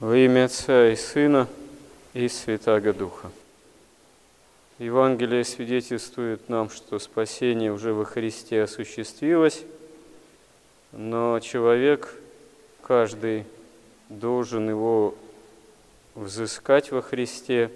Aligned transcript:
Во 0.00 0.16
имя 0.16 0.44
Отца 0.44 0.92
и 0.92 0.94
Сына 0.94 1.48
и 2.14 2.28
Святаго 2.28 2.94
Духа. 2.94 3.32
Евангелие 4.78 5.42
свидетельствует 5.42 6.48
нам, 6.48 6.70
что 6.70 7.00
спасение 7.00 7.72
уже 7.72 7.92
во 7.92 8.04
Христе 8.04 8.62
осуществилось, 8.62 9.64
но 10.92 11.40
человек, 11.40 12.14
каждый 12.80 13.44
должен 14.08 14.68
его 14.68 15.16
взыскать 16.14 16.92
во 16.92 17.02
Христе 17.02 17.72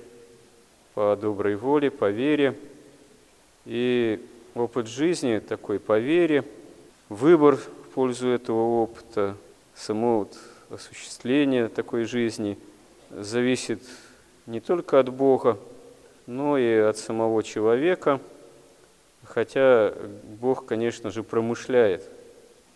по 0.95 1.17
доброй 1.21 1.57
воле, 1.57 1.91
по 1.91 2.09
вере. 2.09 2.57
И 3.65 4.25
опыт 4.55 4.87
жизни 4.87 5.41
такой 5.41 5.81
по 5.81 5.99
вере, 5.99 6.45
выбор 7.09 7.57
в 7.57 7.67
пользу 7.95 8.29
этого 8.29 8.81
опыта, 8.81 9.37
само 9.75 10.21
вот 10.21 10.39
осуществление 10.73 11.69
такой 11.69 12.05
жизни 12.05 12.59
зависит 13.11 13.83
не 14.47 14.61
только 14.61 14.99
от 14.99 15.11
Бога, 15.11 15.59
но 16.27 16.57
и 16.57 16.77
от 16.77 16.97
самого 16.97 17.43
человека, 17.43 18.21
хотя 19.25 19.93
Бог, 20.41 20.65
конечно 20.65 21.11
же, 21.11 21.23
промышляет. 21.23 22.03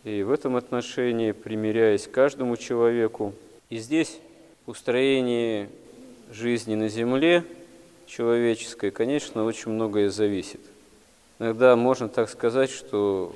И 0.04 0.22
в 0.22 0.30
этом 0.30 0.56
отношении, 0.56 1.32
примиряясь 1.32 2.06
каждому 2.06 2.56
человеку, 2.56 3.32
и 3.70 3.78
здесь 3.78 4.18
устроение 4.66 5.68
жизни 6.30 6.74
на 6.74 6.88
земле 6.88 7.44
человеческой, 8.06 8.90
конечно, 8.90 9.44
очень 9.44 9.72
многое 9.72 10.10
зависит. 10.10 10.60
Иногда 11.38 11.74
можно 11.76 12.08
так 12.08 12.28
сказать, 12.28 12.70
что 12.70 13.34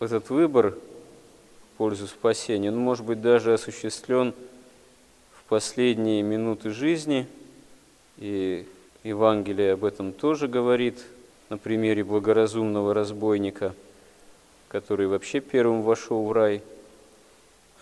этот 0.00 0.30
выбор 0.30 0.74
пользу 1.76 2.06
спасения, 2.06 2.70
он 2.70 2.78
может 2.78 3.04
быть 3.04 3.20
даже 3.20 3.54
осуществлен 3.54 4.34
в 5.32 5.48
последние 5.48 6.22
минуты 6.22 6.70
жизни, 6.70 7.26
и 8.18 8.66
Евангелие 9.04 9.72
об 9.72 9.84
этом 9.84 10.12
тоже 10.12 10.48
говорит 10.48 11.04
на 11.48 11.58
примере 11.58 12.04
благоразумного 12.04 12.94
разбойника, 12.94 13.74
который 14.68 15.06
вообще 15.06 15.40
первым 15.40 15.82
вошел 15.82 16.24
в 16.24 16.32
рай, 16.32 16.62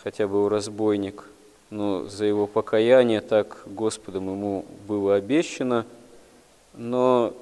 хотя 0.02 0.26
был 0.26 0.48
разбойник, 0.48 1.24
но 1.70 2.04
за 2.06 2.24
его 2.24 2.46
покаяние 2.46 3.20
так 3.20 3.62
Господом 3.66 4.30
ему 4.30 4.64
было 4.88 5.14
обещано, 5.14 5.86
но 6.74 7.34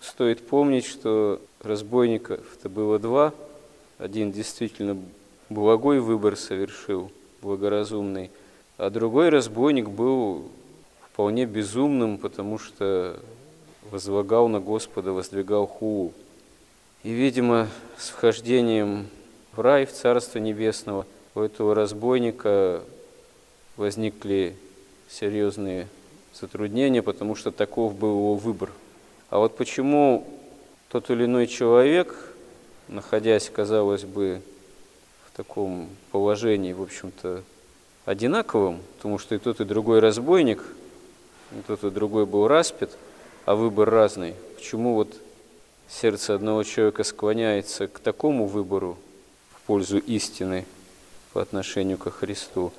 стоит 0.00 0.46
помнить, 0.46 0.84
что 0.84 1.40
разбойников-то 1.62 2.68
было 2.68 2.98
два, 2.98 3.32
один 3.98 4.30
действительно 4.32 4.96
благой 5.48 6.00
выбор 6.00 6.36
совершил, 6.36 7.10
благоразумный, 7.40 8.30
а 8.78 8.90
другой 8.90 9.28
разбойник 9.28 9.88
был 9.88 10.50
вполне 11.12 11.44
безумным, 11.46 12.18
потому 12.18 12.58
что 12.58 13.20
возлагал 13.90 14.48
на 14.48 14.60
Господа, 14.60 15.12
воздвигал 15.12 15.66
хулу. 15.66 16.12
И, 17.02 17.10
видимо, 17.10 17.68
с 17.98 18.10
вхождением 18.10 19.08
в 19.52 19.60
рай, 19.60 19.86
в 19.86 19.92
Царство 19.92 20.38
Небесного, 20.38 21.06
у 21.34 21.40
этого 21.40 21.74
разбойника 21.74 22.82
возникли 23.76 24.56
серьезные 25.10 25.88
затруднения, 26.32 27.02
потому 27.02 27.34
что 27.34 27.50
таков 27.50 27.94
был 27.94 28.10
его 28.10 28.34
выбор. 28.34 28.70
А 29.30 29.38
вот 29.38 29.56
почему 29.56 30.26
тот 30.88 31.10
или 31.10 31.24
иной 31.24 31.46
человек, 31.46 32.14
находясь, 32.88 33.50
казалось 33.50 34.04
бы, 34.04 34.42
в 35.32 35.36
таком 35.36 35.88
положении, 36.10 36.74
в 36.74 36.82
общем-то, 36.82 37.42
одинаковым, 38.04 38.80
потому 38.96 39.18
что 39.18 39.34
и 39.34 39.38
тот, 39.38 39.60
и 39.60 39.64
другой 39.64 40.00
разбойник, 40.00 40.62
и 41.52 41.62
тот, 41.66 41.84
и 41.84 41.90
другой 41.90 42.26
был 42.26 42.48
распят, 42.48 42.90
а 43.46 43.54
выбор 43.54 43.88
разный. 43.88 44.34
Почему 44.56 44.94
вот 44.94 45.14
сердце 45.88 46.34
одного 46.34 46.64
человека 46.64 47.02
склоняется 47.02 47.88
к 47.88 47.98
такому 47.98 48.46
выбору 48.46 48.98
в 49.54 49.62
пользу 49.62 49.98
истины 49.98 50.66
по 51.32 51.40
отношению 51.40 51.96
ко 51.96 52.10
Христу, 52.10 52.70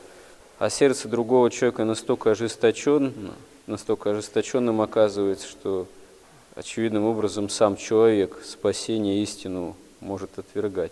а 0.60 0.70
сердце 0.70 1.08
другого 1.08 1.50
человека 1.50 1.86
настолько 1.86 2.32
ожесточен, 2.32 3.32
настолько 3.66 4.12
ожесточенным 4.12 4.80
оказывается, 4.82 5.48
что 5.48 5.88
очевидным 6.54 7.06
образом 7.06 7.50
сам 7.50 7.78
человек 7.78 8.42
спасение 8.46 9.24
истину 9.24 9.76
может 10.02 10.38
отвергать. 10.38 10.92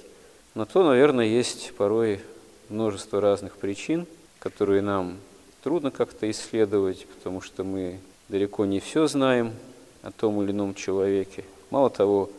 На 0.54 0.66
то, 0.66 0.84
наверное, 0.84 1.26
есть 1.26 1.74
порой 1.76 2.20
множество 2.68 3.22
разных 3.22 3.56
причин, 3.56 4.06
которые 4.40 4.82
нам 4.82 5.18
трудно 5.64 5.92
как-то 5.92 6.30
исследовать, 6.30 7.08
потому 7.08 7.40
что 7.40 7.64
мы 7.64 8.00
далеко 8.28 8.66
не 8.66 8.82
все 8.82 9.08
знаем 9.08 9.54
о 10.02 10.12
том 10.12 10.42
или 10.42 10.52
ином 10.52 10.76
человеке. 10.76 11.46
Мало 11.70 11.90
того, 11.90 12.30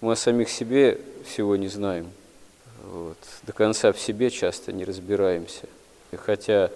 мы 0.00 0.12
о 0.12 0.16
самих 0.16 0.48
себе 0.48 0.98
всего 1.24 1.54
не 1.54 1.68
знаем. 1.68 2.10
Вот. 2.82 3.18
До 3.44 3.52
конца 3.52 3.92
в 3.92 4.00
себе 4.00 4.30
часто 4.30 4.72
не 4.72 4.84
разбираемся. 4.84 5.68
И 6.10 6.16
хотя 6.16 6.70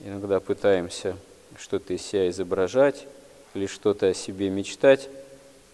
иногда 0.00 0.40
пытаемся 0.40 1.16
что-то 1.56 1.94
из 1.94 2.02
себя 2.02 2.28
изображать 2.28 3.06
или 3.54 3.66
что-то 3.66 4.08
о 4.08 4.14
себе 4.14 4.50
мечтать, 4.50 5.08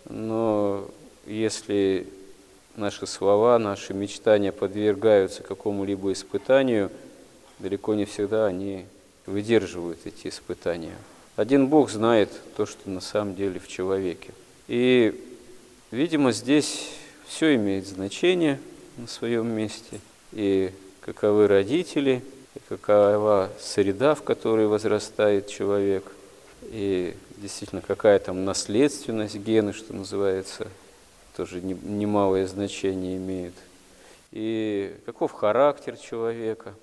но 0.09 0.87
если 1.27 2.07
наши 2.77 3.07
слова, 3.07 3.59
наши 3.59 3.95
мечтания 3.95 4.53
подвергаются 4.53 5.43
какому-либо 5.43 6.13
испытанию, 6.13 6.91
далеко 7.59 7.95
не 7.95 8.05
всегда 8.05 8.47
они 8.47 8.87
выдерживают 9.27 10.01
эти 10.05 10.29
испытания. 10.29 10.97
Один 11.37 11.67
Бог 11.67 11.91
знает 11.91 12.31
то, 12.57 12.67
что 12.67 12.89
на 12.91 13.01
самом 13.01 13.35
деле 13.35 13.59
в 13.59 13.69
человеке. 13.69 14.31
И, 14.69 15.21
видимо, 15.91 16.33
здесь 16.33 16.91
все 17.27 17.55
имеет 17.57 17.87
значение 17.87 18.61
на 18.97 19.09
своем 19.09 19.49
месте. 19.49 20.01
И 20.33 20.71
каковы 21.01 21.49
родители, 21.49 22.23
и 22.55 22.61
какова 22.69 23.51
среда, 23.61 24.15
в 24.15 24.23
которой 24.23 24.67
возрастает 24.67 25.49
человек, 25.49 26.05
и 26.63 27.15
действительно 27.39 27.83
какая 27.83 28.19
там 28.19 28.45
наследственность 28.45 29.37
гены, 29.37 29.73
что 29.73 29.93
называется, 29.93 30.69
тоже 31.37 31.61
немалое 31.61 32.47
значение 32.47 33.17
имеет. 33.17 33.55
И 34.31 34.95
каков 35.07 35.33
характер 35.33 35.97
человека, 35.97 36.75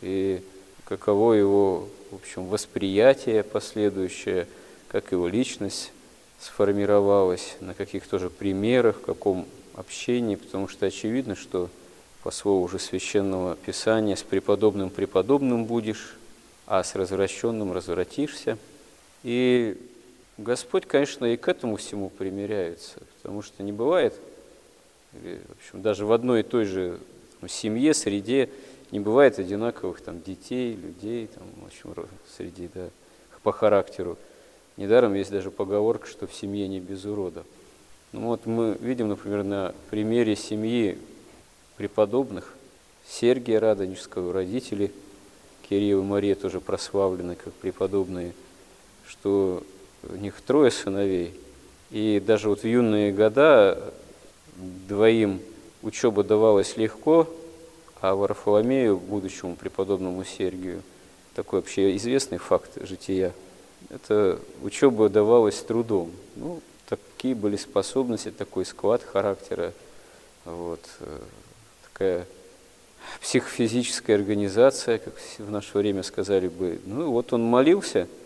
и 0.00 0.42
каково 0.84 1.34
его, 1.34 1.88
в 2.10 2.16
общем, 2.16 2.46
восприятие 2.46 3.42
последующее, 3.42 4.46
как 4.88 5.12
его 5.12 5.28
личность 5.28 5.92
сформировалась, 6.38 7.56
на 7.60 7.74
каких 7.74 8.06
тоже 8.06 8.28
примерах, 8.28 8.96
в 8.96 9.02
каком 9.02 9.46
общении, 9.74 10.36
потому 10.36 10.68
что 10.68 10.86
очевидно, 10.86 11.34
что 11.34 11.70
по 12.22 12.30
слову 12.30 12.64
уже 12.64 12.78
священного 12.78 13.56
писания 13.56 14.16
с 14.16 14.22
преподобным 14.22 14.90
преподобным 14.90 15.64
будешь, 15.64 16.16
а 16.66 16.82
с 16.84 16.94
развращенным 16.94 17.72
развратишься. 17.72 18.58
И 19.22 19.76
Господь, 20.38 20.86
конечно, 20.86 21.26
и 21.26 21.36
к 21.36 21.48
этому 21.48 21.76
всему 21.76 22.10
примиряется, 22.10 23.00
потому 23.22 23.42
что 23.42 23.62
не 23.62 23.72
бывает, 23.72 24.14
в 25.12 25.52
общем, 25.58 25.82
даже 25.82 26.04
в 26.06 26.12
одной 26.12 26.40
и 26.40 26.42
той 26.42 26.64
же 26.64 26.98
там, 27.40 27.48
семье, 27.48 27.94
среде 27.94 28.50
не 28.90 29.00
бывает 29.00 29.38
одинаковых 29.38 30.00
там, 30.00 30.20
детей, 30.20 30.74
людей, 30.74 31.28
там, 31.28 31.44
в 31.62 31.66
общем, 31.66 32.08
среди, 32.36 32.68
да, 32.74 32.88
по 33.42 33.52
характеру. 33.52 34.18
Недаром 34.76 35.14
есть 35.14 35.30
даже 35.30 35.50
поговорка, 35.50 36.06
что 36.06 36.26
в 36.26 36.34
семье 36.34 36.68
не 36.68 36.80
без 36.80 37.04
урода. 37.04 37.44
Ну 38.12 38.28
вот 38.28 38.46
мы 38.46 38.76
видим, 38.80 39.08
например, 39.08 39.42
на 39.42 39.74
примере 39.90 40.36
семьи 40.36 40.98
преподобных, 41.76 42.54
Сергия 43.08 43.58
Радонежского, 43.58 44.32
родители 44.32 44.92
Кирилл 45.68 46.00
и 46.00 46.04
Мария 46.04 46.34
тоже 46.34 46.60
прославлены 46.60 47.34
как 47.34 47.52
преподобные, 47.54 48.32
что 49.06 49.62
у 50.08 50.16
них 50.16 50.40
трое 50.40 50.70
сыновей, 50.70 51.34
и 51.92 52.20
даже 52.24 52.48
вот 52.48 52.62
в 52.62 52.66
юные 52.66 53.12
года 53.12 53.92
двоим 54.88 55.40
учеба 55.82 56.24
давалась 56.24 56.76
легко, 56.76 57.28
а 58.00 58.14
Варфоломею, 58.14 58.96
будущему 58.96 59.54
преподобному 59.54 60.24
Сергию, 60.24 60.82
такой 61.34 61.60
вообще 61.60 61.96
известный 61.96 62.38
факт 62.38 62.70
жития, 62.82 63.32
это 63.90 64.40
учеба 64.62 65.08
давалась 65.08 65.60
трудом. 65.60 66.10
Ну, 66.34 66.60
такие 66.88 67.34
были 67.34 67.56
способности, 67.56 68.30
такой 68.30 68.64
склад 68.64 69.02
характера, 69.02 69.72
вот, 70.44 70.80
э, 71.00 71.18
такая 71.84 72.26
психофизическая 73.20 74.16
организация, 74.16 74.98
как 74.98 75.14
в 75.38 75.50
наше 75.50 75.78
время 75.78 76.02
сказали 76.02 76.48
бы. 76.48 76.80
Ну, 76.86 77.12
вот 77.12 77.32
он 77.32 77.44
молился– 77.44 78.08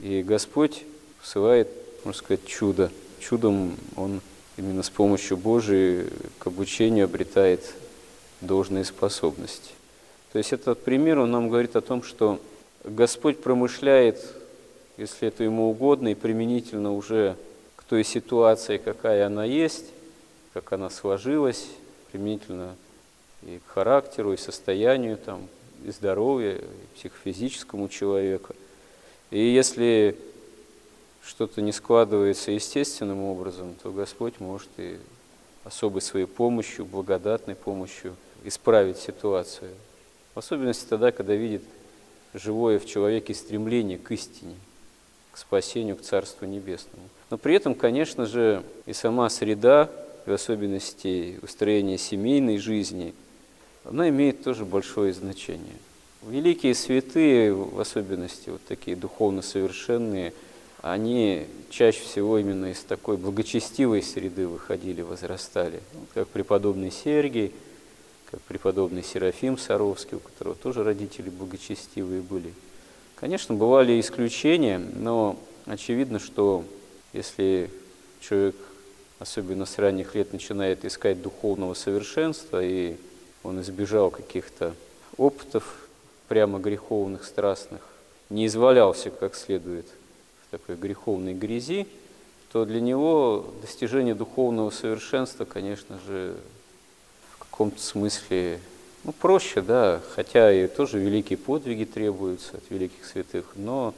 и 0.00 0.22
Господь 0.22 0.84
посылает, 1.20 1.68
можно 2.04 2.18
сказать, 2.18 2.44
чудо. 2.46 2.90
Чудом 3.20 3.76
Он 3.96 4.20
именно 4.56 4.82
с 4.82 4.90
помощью 4.90 5.36
Божией 5.36 6.06
к 6.38 6.46
обучению 6.46 7.04
обретает 7.04 7.74
должные 8.40 8.84
способности. 8.84 9.72
То 10.32 10.38
есть 10.38 10.52
этот 10.52 10.82
пример, 10.82 11.18
он 11.18 11.30
нам 11.30 11.48
говорит 11.48 11.76
о 11.76 11.80
том, 11.80 12.02
что 12.02 12.40
Господь 12.84 13.40
промышляет, 13.40 14.22
если 14.96 15.28
это 15.28 15.44
ему 15.44 15.70
угодно, 15.70 16.08
и 16.08 16.14
применительно 16.14 16.94
уже 16.94 17.36
к 17.76 17.84
той 17.84 18.04
ситуации, 18.04 18.76
какая 18.76 19.26
она 19.26 19.44
есть, 19.44 19.86
как 20.52 20.72
она 20.72 20.90
сложилась, 20.90 21.66
применительно 22.12 22.74
и 23.42 23.58
к 23.58 23.70
характеру, 23.70 24.32
и 24.32 24.36
состоянию, 24.36 25.16
там, 25.16 25.48
и 25.84 25.90
здоровью, 25.90 26.58
и 26.58 26.98
психофизическому 26.98 27.88
человека. 27.88 28.54
И 29.30 29.40
если 29.40 30.16
что-то 31.22 31.60
не 31.60 31.72
складывается 31.72 32.50
естественным 32.50 33.22
образом, 33.22 33.74
то 33.82 33.90
Господь 33.92 34.40
может 34.40 34.68
и 34.78 34.98
особой 35.64 36.00
своей 36.00 36.26
помощью, 36.26 36.86
благодатной 36.86 37.54
помощью 37.54 38.16
исправить 38.44 38.98
ситуацию. 38.98 39.70
В 40.34 40.38
особенности 40.38 40.86
тогда, 40.88 41.12
когда 41.12 41.34
видит 41.34 41.62
живое 42.32 42.78
в 42.78 42.86
человеке 42.86 43.34
стремление 43.34 43.98
к 43.98 44.10
истине, 44.12 44.54
к 45.32 45.38
спасению, 45.38 45.96
к 45.96 46.02
Царству 46.02 46.46
Небесному. 46.46 47.08
Но 47.30 47.38
при 47.38 47.54
этом, 47.54 47.74
конечно 47.74 48.26
же, 48.26 48.62
и 48.86 48.92
сама 48.92 49.28
среда, 49.28 49.90
в 50.24 50.32
особенности 50.32 51.38
устроение 51.42 51.98
семейной 51.98 52.58
жизни, 52.58 53.14
она 53.84 54.08
имеет 54.08 54.42
тоже 54.42 54.64
большое 54.64 55.12
значение. 55.12 55.76
Великие 56.22 56.74
святые, 56.74 57.54
в 57.54 57.78
особенности 57.78 58.50
вот 58.50 58.60
такие 58.66 58.96
духовно 58.96 59.42
совершенные– 59.42 60.32
они 60.82 61.46
чаще 61.70 62.00
всего 62.00 62.38
именно 62.38 62.66
из 62.66 62.80
такой 62.80 63.16
благочестивой 63.16 64.02
среды 64.02 64.46
выходили, 64.46 65.02
возрастали. 65.02 65.80
Как 66.14 66.28
преподобный 66.28 66.90
Сергий, 66.90 67.52
как 68.30 68.40
преподобный 68.42 69.02
Серафим 69.02 69.58
Саровский, 69.58 70.16
у 70.16 70.20
которого 70.20 70.54
тоже 70.54 70.84
родители 70.84 71.30
благочестивые 71.30 72.22
были. 72.22 72.52
Конечно, 73.16 73.54
бывали 73.54 73.98
исключения, 73.98 74.78
но 74.78 75.36
очевидно, 75.66 76.20
что 76.20 76.64
если 77.12 77.70
человек, 78.20 78.54
особенно 79.18 79.66
с 79.66 79.78
ранних 79.78 80.14
лет, 80.14 80.32
начинает 80.32 80.84
искать 80.84 81.20
духовного 81.20 81.74
совершенства, 81.74 82.62
и 82.62 82.96
он 83.42 83.60
избежал 83.62 84.10
каких-то 84.10 84.74
опытов 85.16 85.88
прямо 86.28 86.60
греховных, 86.60 87.24
страстных, 87.24 87.80
не 88.30 88.46
извалялся 88.46 89.10
как 89.10 89.34
следует 89.34 89.86
такой 90.50 90.76
греховной 90.76 91.34
грязи, 91.34 91.86
то 92.52 92.64
для 92.64 92.80
него 92.80 93.46
достижение 93.60 94.14
духовного 94.14 94.70
совершенства, 94.70 95.44
конечно 95.44 95.98
же, 96.06 96.36
в 97.30 97.38
каком-то 97.38 97.80
смысле 97.80 98.60
ну, 99.04 99.12
проще, 99.12 99.60
да, 99.60 100.00
хотя 100.14 100.52
и 100.52 100.66
тоже 100.66 100.98
великие 100.98 101.36
подвиги 101.36 101.84
требуются 101.84 102.56
от 102.56 102.70
великих 102.70 103.04
святых, 103.04 103.52
но, 103.54 103.94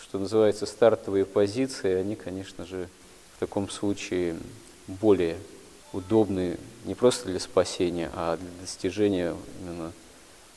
что 0.00 0.18
называется, 0.18 0.66
стартовые 0.66 1.24
позиции, 1.24 1.94
они, 1.94 2.16
конечно 2.16 2.66
же, 2.66 2.88
в 3.36 3.40
таком 3.40 3.68
случае 3.68 4.36
более 4.86 5.36
удобны 5.92 6.58
не 6.84 6.94
просто 6.94 7.28
для 7.28 7.40
спасения, 7.40 8.10
а 8.14 8.36
для 8.36 8.48
достижения 8.60 9.36
именно 9.60 9.92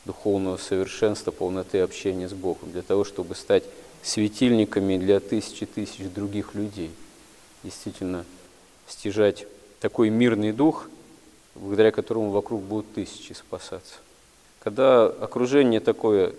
духовного 0.05 0.57
совершенства, 0.57 1.31
полноты 1.31 1.79
общения 1.79 2.29
с 2.29 2.33
Богом, 2.33 2.71
для 2.71 2.81
того, 2.81 3.03
чтобы 3.03 3.35
стать 3.35 3.63
светильниками 4.05 4.97
для 4.97 5.19
тысячи 5.19 5.65
тысяч 5.65 6.05
других 6.13 6.53
людей. 6.53 6.91
Действительно, 7.63 8.23
стяжать 8.87 9.47
такой 9.79 10.11
мирный 10.11 10.51
дух, 10.51 10.87
благодаря 11.55 11.91
которому 11.91 12.29
вокруг 12.29 12.61
будут 12.61 12.93
тысячи 12.93 13.33
спасаться. 13.33 13.95
Когда 14.59 15.07
окружение 15.07 15.79
такое 15.79 16.33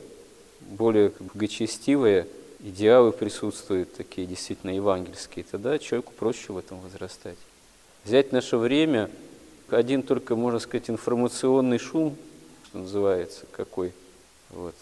более 0.61 1.13
благочестивое, 1.19 2.29
идеалы 2.61 3.11
присутствуют, 3.11 3.95
такие 3.95 4.27
действительно 4.27 4.71
евангельские, 4.71 5.45
тогда 5.51 5.79
человеку 5.79 6.13
проще 6.17 6.53
в 6.53 6.59
этом 6.59 6.81
возрастать. 6.81 7.39
Взять 8.05 8.31
наше 8.31 8.57
время, 8.57 9.11
один 9.71 10.03
только, 10.03 10.37
можно 10.37 10.61
сказать, 10.61 10.89
информационный 10.89 11.79
шум, 11.79 12.17
что 12.69 12.79
называется, 12.79 13.45
какой, 13.51 13.93
вот, 14.51 14.77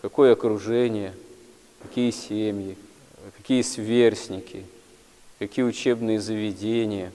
какое 0.00 0.32
окружение– 0.32 1.14
какие 1.82 2.10
семьи, 2.10 2.76
какие 3.36 3.62
сверстники, 3.62 4.64
какие 5.38 5.64
учебные 5.64 6.20
заведения. 6.20 7.12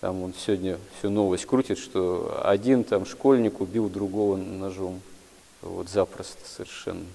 Там 0.00 0.22
он 0.22 0.34
сегодня 0.34 0.78
всю 0.98 1.10
новость 1.10 1.46
крутит, 1.46 1.78
что 1.78 2.40
один 2.44 2.84
там 2.84 3.06
школьник 3.06 3.60
убил 3.60 3.88
другого 3.88 4.36
ножом. 4.36 5.00
Вот 5.62 5.88
запросто 5.88 6.46
совершенно, 6.46 7.06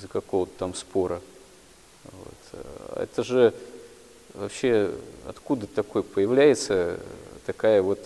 за 0.00 0.08
какого-то 0.08 0.52
там 0.58 0.74
спора. 0.74 1.20
Вот. 2.04 2.60
Это 2.96 3.22
же 3.24 3.52
вообще 4.32 4.90
откуда 5.26 5.66
такой 5.66 6.02
появляется 6.02 6.98
такая 7.46 7.82
вот 7.82 8.00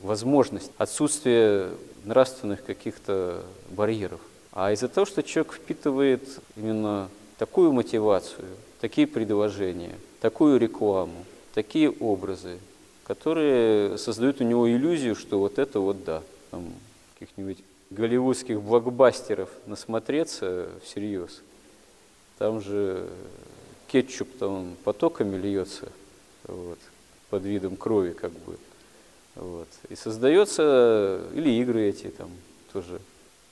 возможность, 0.00 0.70
отсутствие 0.76 1.70
нравственных 2.04 2.64
каких-то 2.64 3.44
барьеров. 3.70 4.20
А 4.56 4.72
из-за 4.72 4.88
того, 4.88 5.04
что 5.04 5.22
человек 5.22 5.52
впитывает 5.52 6.40
именно 6.56 7.10
такую 7.36 7.72
мотивацию, 7.72 8.48
такие 8.80 9.06
предложения, 9.06 9.92
такую 10.22 10.58
рекламу, 10.58 11.26
такие 11.52 11.90
образы, 11.90 12.58
которые 13.04 13.98
создают 13.98 14.40
у 14.40 14.44
него 14.44 14.66
иллюзию, 14.66 15.14
что 15.14 15.40
вот 15.40 15.58
это 15.58 15.78
вот 15.78 16.02
да, 16.04 16.22
там 16.50 16.72
каких-нибудь 17.18 17.58
голливудских 17.90 18.62
блокбастеров 18.62 19.50
насмотреться 19.66 20.70
всерьез. 20.82 21.42
Там 22.38 22.62
же 22.62 23.10
кетчуп 23.88 24.38
там 24.38 24.74
потоками 24.84 25.36
льется 25.36 25.92
вот, 26.44 26.78
под 27.28 27.42
видом 27.42 27.76
крови 27.76 28.12
как 28.12 28.32
бы. 28.32 28.56
Вот. 29.34 29.68
И 29.90 29.96
создается, 29.96 31.20
или 31.34 31.60
игры 31.60 31.90
эти 31.90 32.06
там 32.06 32.30
тоже 32.72 33.02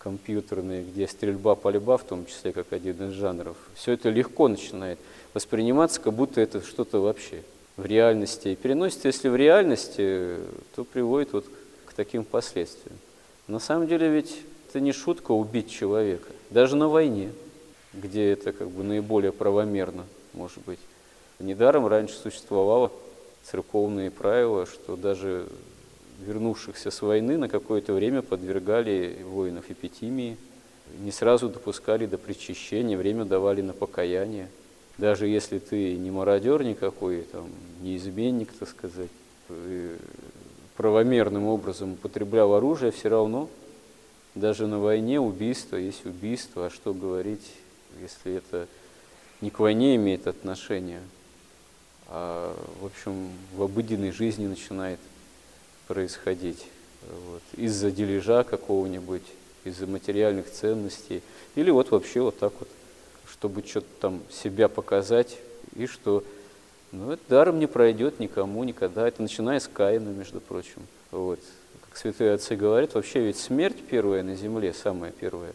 компьютерные, 0.04 0.84
где 0.84 1.08
стрельба, 1.08 1.54
пальба, 1.54 1.96
в 1.96 2.04
том 2.04 2.26
числе 2.26 2.52
как 2.52 2.72
один 2.74 3.08
из 3.08 3.14
жанров, 3.14 3.56
все 3.74 3.92
это 3.92 4.10
легко 4.10 4.48
начинает 4.48 4.98
восприниматься, 5.32 5.98
как 5.98 6.12
будто 6.12 6.42
это 6.42 6.60
что-то 6.60 7.00
вообще 7.00 7.42
в 7.78 7.86
реальности. 7.86 8.48
И 8.48 8.54
переносится, 8.54 9.08
если 9.08 9.30
в 9.30 9.34
реальности, 9.34 10.36
то 10.76 10.84
приводит 10.84 11.32
вот 11.32 11.46
к 11.86 11.94
таким 11.94 12.24
последствиям. 12.24 12.98
На 13.48 13.58
самом 13.58 13.88
деле 13.88 14.10
ведь 14.10 14.42
это 14.68 14.80
не 14.80 14.92
шутка 14.92 15.32
убить 15.32 15.70
человека, 15.70 16.30
даже 16.50 16.76
на 16.76 16.88
войне, 16.88 17.32
где 17.94 18.30
это 18.30 18.52
как 18.52 18.68
бы 18.68 18.84
наиболее 18.84 19.32
правомерно, 19.32 20.04
может 20.34 20.62
быть. 20.66 20.80
Недаром 21.38 21.86
раньше 21.86 22.14
существовало 22.14 22.92
церковные 23.42 24.10
правила, 24.10 24.66
что 24.66 24.96
даже 24.96 25.46
вернувшихся 26.20 26.90
с 26.90 27.02
войны 27.02 27.36
на 27.38 27.48
какое-то 27.48 27.92
время 27.92 28.22
подвергали 28.22 29.22
воинов 29.24 29.70
эпитимии, 29.70 30.36
не 31.00 31.10
сразу 31.10 31.48
допускали 31.48 32.06
до 32.06 32.18
причащения, 32.18 32.96
время 32.96 33.24
давали 33.24 33.62
на 33.62 33.72
покаяние. 33.72 34.48
Даже 34.98 35.26
если 35.26 35.58
ты 35.58 35.96
не 35.96 36.10
мародер 36.10 36.62
никакой, 36.62 37.22
там, 37.22 37.48
не 37.82 37.96
изменник, 37.96 38.52
так 38.52 38.68
сказать, 38.68 39.10
правомерным 40.76 41.46
образом 41.46 41.94
употреблял 41.94 42.54
оружие, 42.54 42.92
все 42.92 43.08
равно 43.08 43.48
даже 44.34 44.66
на 44.66 44.78
войне 44.78 45.20
убийство 45.20 45.76
есть 45.76 46.06
убийство. 46.06 46.66
А 46.66 46.70
что 46.70 46.94
говорить, 46.94 47.52
если 48.00 48.34
это 48.34 48.68
не 49.40 49.50
к 49.50 49.58
войне 49.58 49.96
имеет 49.96 50.26
отношение, 50.26 51.00
а, 52.08 52.56
в 52.80 52.86
общем, 52.86 53.30
в 53.56 53.62
обыденной 53.62 54.10
жизни 54.10 54.46
начинает 54.46 55.00
происходить 55.86 56.66
вот, 57.10 57.42
из-за 57.56 57.90
дележа 57.90 58.44
какого-нибудь, 58.44 59.22
из-за 59.64 59.86
материальных 59.86 60.50
ценностей, 60.50 61.22
или 61.54 61.70
вот 61.70 61.90
вообще 61.90 62.20
вот 62.20 62.38
так 62.38 62.52
вот, 62.58 62.68
чтобы 63.30 63.62
что-то 63.66 63.86
там 64.00 64.22
себя 64.30 64.68
показать, 64.68 65.38
и 65.76 65.86
что 65.86 66.24
ну, 66.92 67.12
это 67.12 67.22
даром 67.28 67.58
не 67.58 67.66
пройдет 67.66 68.20
никому 68.20 68.62
никогда. 68.64 69.08
Это 69.08 69.20
начиная 69.22 69.58
с 69.58 69.68
Каина, 69.68 70.10
между 70.10 70.40
прочим. 70.40 70.82
Вот. 71.10 71.40
Как 71.88 71.96
святые 71.96 72.34
отцы 72.34 72.56
говорят, 72.56 72.94
вообще 72.94 73.20
ведь 73.20 73.38
смерть 73.38 73.78
первая 73.88 74.22
на 74.22 74.36
земле, 74.36 74.72
самая 74.72 75.10
первая, 75.10 75.52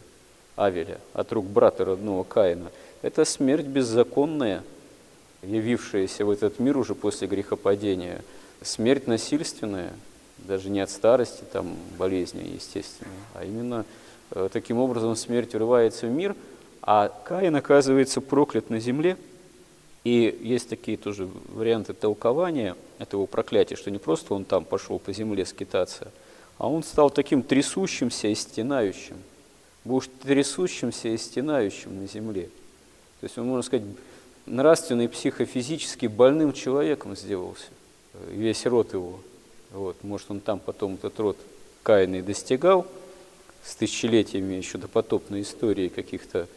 Авеля, 0.56 1.00
от 1.14 1.32
рук 1.32 1.46
брата 1.46 1.84
родного 1.84 2.24
Каина, 2.24 2.70
это 3.02 3.24
смерть 3.24 3.66
беззаконная, 3.66 4.62
явившаяся 5.42 6.24
в 6.24 6.30
этот 6.30 6.58
мир 6.58 6.76
уже 6.76 6.94
после 6.94 7.26
грехопадения, 7.26 8.22
смерть 8.62 9.06
насильственная– 9.06 9.92
даже 10.46 10.70
не 10.70 10.80
от 10.80 10.90
старости, 10.90 11.44
там, 11.52 11.76
болезни 11.98 12.42
естественной, 12.54 13.10
а 13.34 13.44
именно 13.44 13.84
э, 14.30 14.48
таким 14.52 14.78
образом 14.78 15.16
смерть 15.16 15.54
врывается 15.54 16.06
в 16.06 16.10
мир, 16.10 16.34
а 16.82 17.08
Каин 17.24 17.56
оказывается 17.56 18.20
проклят 18.20 18.70
на 18.70 18.80
земле. 18.80 19.16
И 20.02 20.38
есть 20.42 20.68
такие 20.68 20.96
тоже 20.96 21.28
варианты 21.48 21.92
толкования 21.92 22.74
этого 22.98 23.26
проклятия, 23.26 23.76
что 23.76 23.90
не 23.90 23.98
просто 23.98 24.32
он 24.32 24.44
там 24.44 24.64
пошел 24.64 24.98
по 24.98 25.12
земле 25.12 25.44
скитаться, 25.44 26.10
а 26.56 26.68
он 26.68 26.82
стал 26.82 27.10
таким 27.10 27.42
трясущимся 27.42 28.28
и 28.28 28.34
стенающим, 28.34 29.16
будешь 29.84 30.08
трясущимся 30.22 31.08
и 31.08 31.18
стенающим 31.18 32.00
на 32.00 32.06
земле. 32.06 32.48
То 33.20 33.24
есть 33.24 33.36
он, 33.36 33.46
можно 33.46 33.62
сказать, 33.62 33.86
нравственно 34.46 35.02
и 35.02 35.08
психофизически 35.08 36.06
больным 36.06 36.54
человеком 36.54 37.14
сделался, 37.14 37.66
весь 38.30 38.64
род 38.64 38.94
его. 38.94 39.20
Вот, 39.72 40.02
может, 40.02 40.30
он 40.30 40.40
там 40.40 40.58
потом 40.58 40.94
этот 40.94 41.18
род 41.20 41.36
Каина 41.82 42.22
достигал 42.22 42.86
с 43.62 43.76
тысячелетиями 43.76 44.54
еще 44.54 44.78
до 44.78 44.88
потопной 44.88 45.42
истории 45.42 45.88
каких-то 45.88 46.48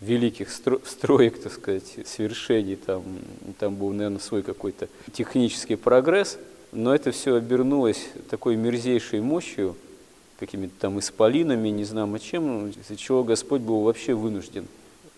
великих 0.00 0.50
строек, 0.50 1.40
так 1.42 1.52
сказать, 1.52 1.98
свершений, 2.06 2.76
там, 2.76 3.04
там 3.58 3.76
был, 3.76 3.90
наверное, 3.90 4.18
свой 4.18 4.42
какой-то 4.42 4.88
технический 5.12 5.76
прогресс, 5.76 6.38
но 6.72 6.94
это 6.94 7.10
все 7.10 7.34
обернулось 7.34 8.08
такой 8.30 8.56
мерзейшей 8.56 9.20
мощью, 9.20 9.76
какими-то 10.38 10.72
там 10.80 10.98
исполинами, 10.98 11.68
не 11.68 11.84
знамо 11.84 12.18
чем, 12.18 12.70
из-за 12.70 12.96
чего 12.96 13.22
Господь 13.22 13.60
был 13.60 13.82
вообще 13.82 14.14
вынужден 14.14 14.66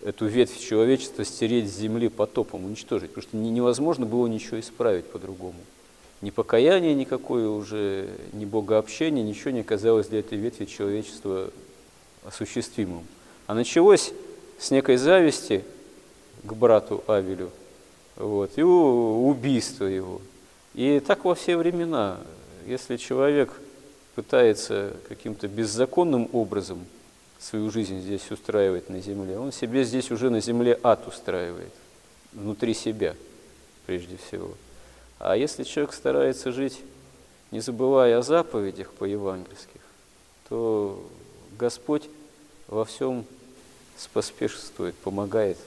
эту 0.03 0.25
ветвь 0.25 0.59
человечества 0.59 1.23
стереть 1.23 1.71
с 1.71 1.77
земли 1.77 2.09
потопом, 2.09 2.65
уничтожить, 2.65 3.11
потому 3.11 3.23
что 3.23 3.37
невозможно 3.37 4.05
было 4.05 4.27
ничего 4.27 4.59
исправить 4.59 5.05
по-другому. 5.05 5.59
Ни 6.23 6.29
покаяния 6.29 6.93
никакое 6.93 7.49
уже, 7.49 8.07
ни 8.31 8.45
богообщения, 8.45 9.21
ничего 9.21 9.51
не 9.51 9.59
оказалось 9.59 10.07
для 10.07 10.19
этой 10.19 10.37
ветви 10.37 10.63
человечества 10.63 11.51
осуществимым. 12.23 13.05
А 13.45 13.53
началось 13.53 14.13
с 14.57 14.71
некой 14.71 14.95
зависти 14.95 15.65
к 16.45 16.53
брату 16.53 17.03
Авелю, 17.07 17.49
вот, 18.15 18.51
и 18.55 18.61
убийство 18.63 19.83
его. 19.83 20.21
И 20.75 21.01
так 21.05 21.25
во 21.25 21.35
все 21.35 21.57
времена, 21.57 22.21
если 22.67 22.95
человек 22.95 23.51
пытается 24.15 24.93
каким-то 25.09 25.49
беззаконным 25.49 26.29
образом 26.31 26.85
свою 27.37 27.69
жизнь 27.69 27.99
здесь 27.99 28.31
устраивать 28.31 28.89
на 28.89 29.01
земле, 29.01 29.37
он 29.37 29.51
себе 29.51 29.83
здесь 29.83 30.09
уже 30.09 30.29
на 30.29 30.39
земле 30.39 30.79
ад 30.83 31.05
устраивает, 31.05 31.73
внутри 32.31 32.73
себя 32.73 33.13
прежде 33.85 34.15
всего. 34.15 34.53
А 35.23 35.37
если 35.37 35.63
человек 35.63 35.93
старается 35.93 36.51
жить, 36.51 36.81
не 37.51 37.61
забывая 37.61 38.17
о 38.17 38.21
заповедях 38.21 38.91
по-евангельских, 38.91 39.79
то 40.49 41.01
Господь 41.57 42.03
во 42.67 42.83
всем 42.83 43.23
споспешствует, 43.97 44.95
помогает 44.95 45.57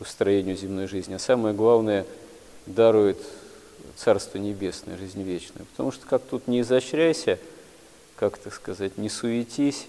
устроению 0.00 0.56
земной 0.56 0.86
жизни. 0.86 1.12
А 1.12 1.18
самое 1.18 1.54
главное, 1.54 2.06
дарует 2.64 3.18
Царство 3.94 4.38
Небесное, 4.38 4.96
жизнь 4.96 5.22
вечную. 5.22 5.66
Потому 5.66 5.92
что 5.92 6.06
как 6.06 6.22
тут 6.22 6.48
не 6.48 6.62
изощряйся, 6.62 7.38
как 8.16 8.38
так 8.38 8.54
сказать, 8.54 8.96
не 8.96 9.10
суетись, 9.10 9.86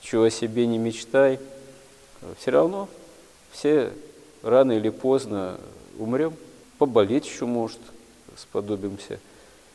чего 0.00 0.22
о 0.22 0.30
себе 0.30 0.66
не 0.66 0.78
мечтай, 0.78 1.38
все 2.38 2.50
равно 2.50 2.88
все 3.52 3.92
рано 4.42 4.72
или 4.72 4.88
поздно 4.88 5.60
умрем, 5.98 6.32
поболеть 6.78 7.26
еще 7.26 7.44
может, 7.44 7.78
сподобимся, 8.36 9.18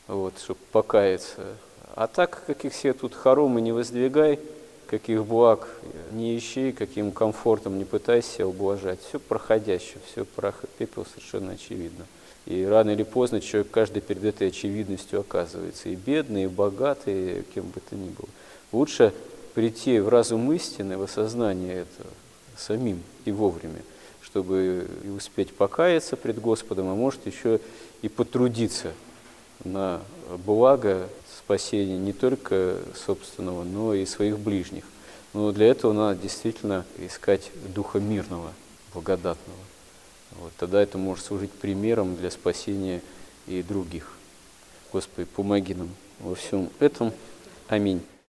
вот, 0.06 0.34
чтобы 0.38 0.60
покаяться. 0.72 1.56
А 1.94 2.06
так, 2.06 2.44
каких 2.46 2.74
себе 2.74 2.92
тут 2.92 3.14
хоромы 3.14 3.60
не 3.60 3.72
воздвигай, 3.72 4.38
каких 4.86 5.24
благ 5.24 5.68
не 6.12 6.36
ищи, 6.36 6.72
каким 6.72 7.12
комфортом 7.12 7.78
не 7.78 7.84
пытайся 7.84 8.34
себя 8.34 8.48
ублажать. 8.48 8.98
Все 9.08 9.18
проходящее, 9.18 9.98
все 10.10 10.24
прах 10.24 10.64
и 10.64 10.66
пепел 10.78 11.06
совершенно 11.06 11.52
очевидно. 11.52 12.06
И 12.46 12.64
рано 12.64 12.90
или 12.90 13.02
поздно 13.02 13.40
человек 13.40 13.70
каждый 13.70 14.02
перед 14.02 14.24
этой 14.24 14.48
очевидностью 14.48 15.20
оказывается. 15.20 15.88
И 15.88 15.94
бедный, 15.94 16.44
и 16.44 16.48
богатый, 16.48 17.44
кем 17.54 17.66
бы 17.68 17.80
то 17.80 17.94
ни 17.94 18.08
был. 18.08 18.28
Лучше 18.72 19.12
прийти 19.54 20.00
в 20.00 20.08
разум 20.08 20.52
истины, 20.52 20.96
в 20.96 21.02
осознание 21.02 21.74
этого 21.74 22.10
самим 22.56 23.02
и 23.24 23.32
вовремя, 23.32 23.80
чтобы 24.30 24.86
и 25.04 25.08
успеть 25.08 25.52
покаяться 25.52 26.16
пред 26.16 26.40
Господом, 26.40 26.88
а 26.88 26.94
может 26.94 27.26
еще 27.26 27.60
и 28.02 28.08
потрудиться 28.08 28.92
на 29.64 30.00
благо 30.44 31.08
спасения 31.36 31.98
не 31.98 32.12
только 32.12 32.78
собственного, 32.94 33.64
но 33.64 33.92
и 33.94 34.06
своих 34.06 34.38
ближних. 34.38 34.84
Но 35.32 35.52
для 35.52 35.66
этого 35.66 35.92
надо 35.92 36.20
действительно 36.20 36.84
искать 36.98 37.50
духа 37.74 37.98
мирного, 37.98 38.52
благодатного. 38.94 39.58
Вот, 40.38 40.52
тогда 40.56 40.80
это 40.80 40.96
может 40.96 41.24
служить 41.24 41.50
примером 41.50 42.16
для 42.16 42.30
спасения 42.30 43.02
и 43.46 43.62
других. 43.62 44.12
Господи, 44.92 45.28
помоги 45.34 45.74
нам 45.74 45.88
во 46.20 46.34
всем 46.34 46.70
этом. 46.78 47.12
Аминь. 47.68 48.00